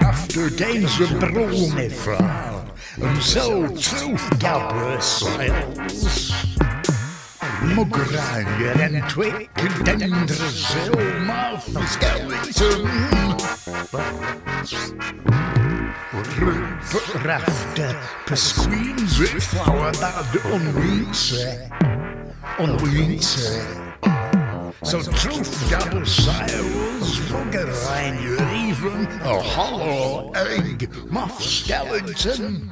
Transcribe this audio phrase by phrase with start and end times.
[0.00, 2.64] After deze bronnen verhaal,
[3.00, 6.32] en zo troefdappen slechts.
[7.74, 12.38] Mokraaier en twikdender zelf, maar verschillen.
[16.12, 17.24] And.
[17.24, 17.94] Rafter
[18.26, 21.68] pesqueens with flower bud unweetse.
[22.58, 23.90] Unweetse.
[24.82, 32.70] So truth gabber siles, mugranger even a hollow egg Moff Skellington.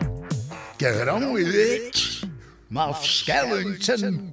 [0.78, 2.24] Get on with it,
[2.72, 4.32] Moff Skellington.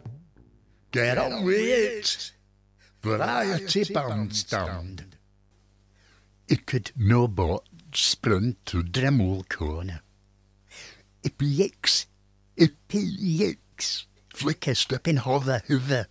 [0.91, 2.31] Get on with it.
[3.01, 5.17] Variety bandstand.
[6.47, 7.63] It could no but
[7.97, 10.01] sprint to Dremel corner.
[11.23, 12.05] It yicks,
[12.55, 16.07] it yicks, flickest up in hover hover.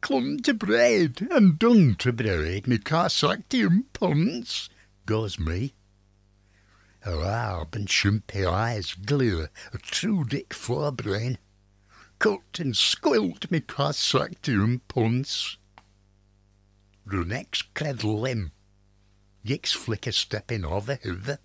[0.00, 4.70] Clun to bread and done to bread, me carsactium puns,
[5.06, 5.74] goes me.
[7.00, 11.38] Her arb and shumpy eyes glare, a true dick forebrain.
[12.18, 15.56] Cut and squilt me carsactium puns.
[17.06, 18.52] Runex credle limb.
[19.48, 21.38] Yix flicker stepping over hover.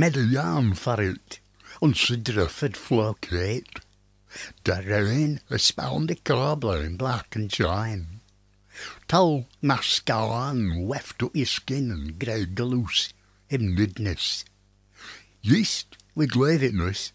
[0.00, 1.40] Medallion farut,
[1.78, 2.74] und så druffet.
[4.64, 8.20] Therein a spound cobbler in black and shine.
[9.08, 13.12] Tall mascaran weft up your skin and grey galoose
[13.50, 14.44] in midness.
[15.42, 17.12] Yeast with glavitness,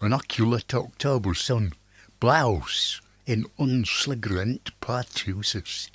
[0.00, 1.74] an oculate October sun,
[2.18, 5.90] blouse in unsligrent partuses.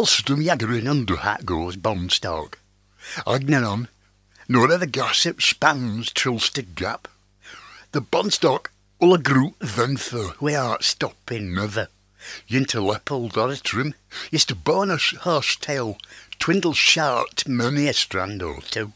[0.00, 2.54] Fulstum jaggerin under hat goes Bonstock.
[3.26, 3.86] Agnanon,
[4.48, 7.06] nor the gossip spans Trilstead Gap.
[7.92, 8.68] The Bonstock
[8.98, 9.18] all a
[9.58, 11.88] then for we are stopping never.
[12.48, 13.92] Yinter leopold or a trim,
[14.32, 15.98] is to bonus horse tail,
[16.38, 18.94] twindle short money a strand or two.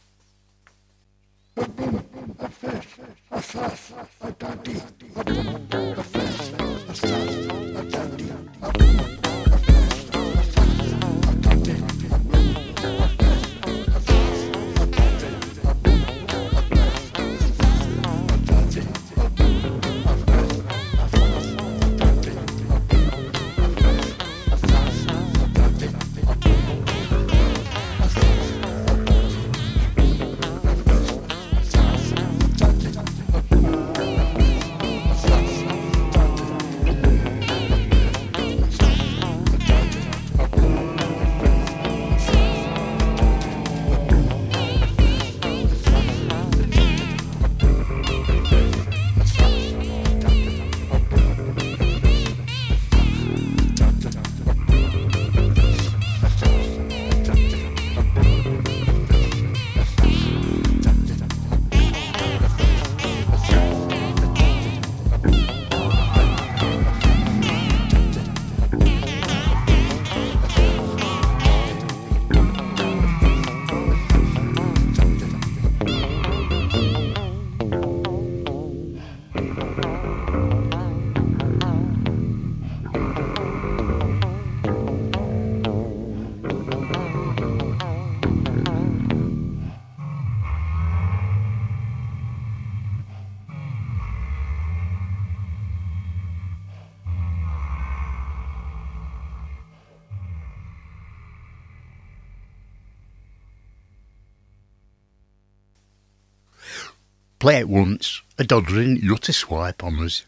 [107.45, 110.23] Play it once, a dodderin yut swipe on us.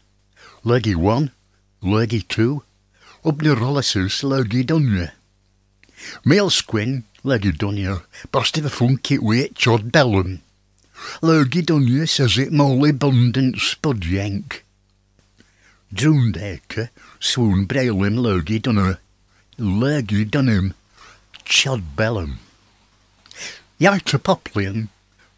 [0.62, 1.32] Leggy one,
[1.82, 2.62] leggy two,
[3.24, 5.10] ubna rollisus leggy dunya.
[6.24, 10.42] Male squin, leggy dunya, burst of a funky weight chod bellum.
[11.20, 14.64] Leggy dunya says it molly abundant spud yank.
[15.92, 19.00] Droondacre, swoon brailim leggy dunner,
[19.58, 20.72] leggy dunham,
[21.44, 22.38] chod bellum.
[23.80, 24.88] Yartra poplian,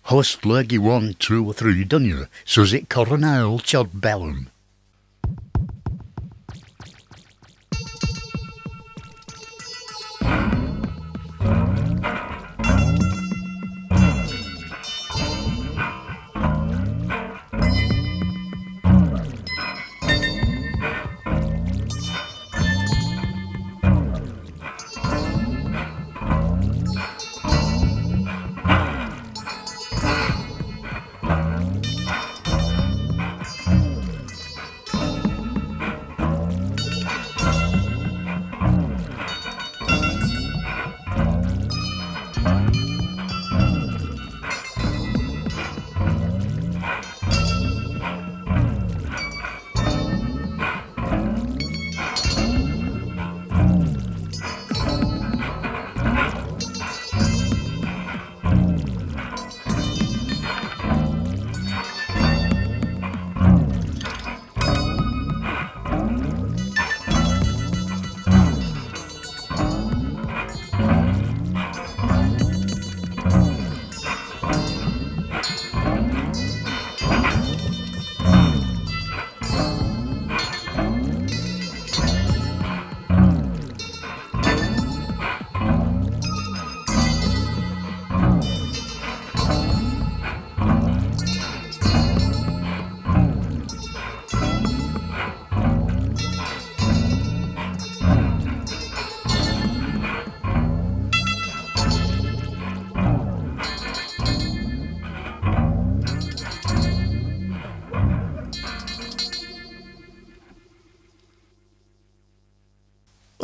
[0.04, 2.26] Host leggy one, two or three, done you?
[2.44, 4.49] So's it coronel chod bellum.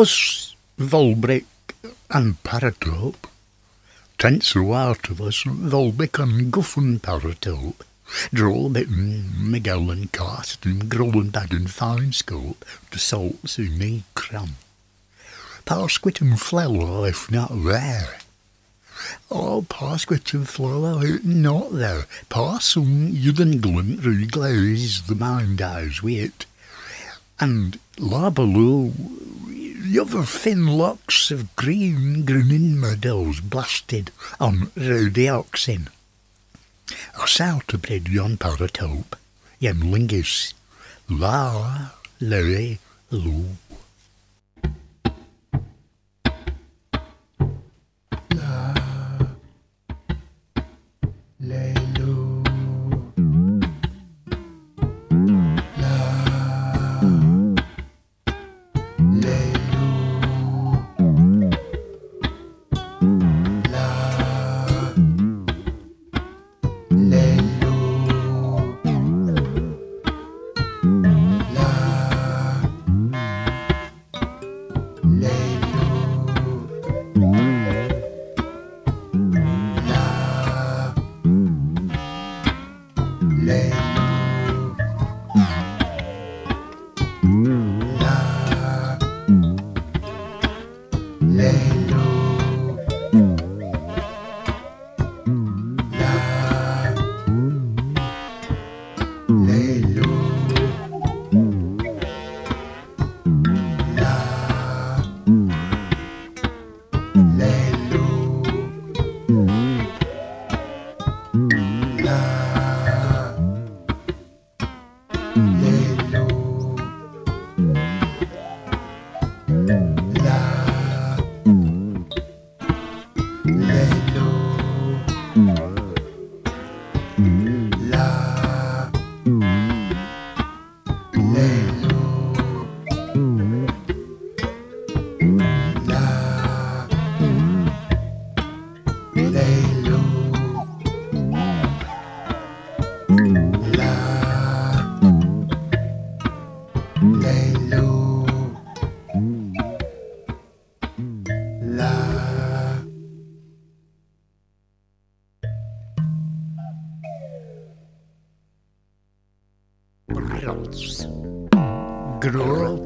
[0.07, 1.47] Us Volbrick
[2.11, 3.29] and Paratope,
[4.19, 7.81] Tents out of us Volbrick and Guffin Paratope,
[8.33, 14.51] Draw bitten Miguel and Carsten, Growling bag and fine scope, The salts in me cram.
[15.65, 18.19] Parsquit and flower if not there.
[19.29, 22.07] Oh, Parsquit and flower not there.
[22.29, 26.47] Parson, you then glint through glaze, the mind eyes wait.
[27.41, 28.93] And Labaloo
[29.79, 35.89] The other thin locks of green grinning meadows blasted on rowdy oxen.
[37.23, 39.19] A south to bred yon paratope,
[39.61, 40.55] yen lingis,
[41.11, 41.91] la,
[42.21, 42.79] lere,
[43.11, 43.59] loo.
[83.47, 83.96] Grow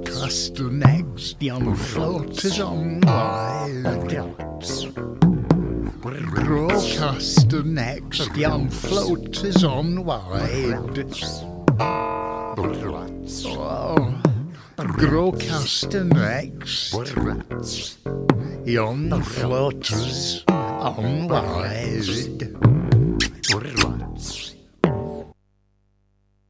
[0.05, 4.87] custom eggs, young floaters on wild yachts.
[6.01, 11.15] Grow custom eggs, young floaters on wide.
[13.47, 14.15] Oh,
[14.77, 16.95] grow custom eggs,
[18.65, 22.80] young floaters on wide.